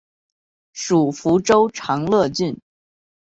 [0.73, 2.59] 属福州长乐郡。